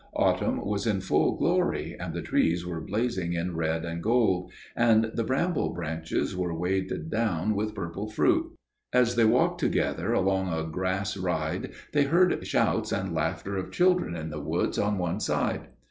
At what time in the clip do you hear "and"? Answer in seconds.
1.99-2.11, 3.85-4.01, 4.75-5.11, 12.91-13.13